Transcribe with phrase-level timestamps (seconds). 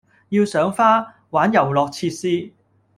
[0.29, 2.53] 要賞花、玩遊樂設施